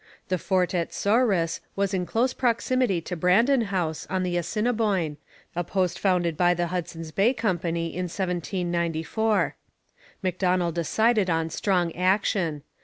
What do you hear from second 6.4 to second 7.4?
the Hudson's Bay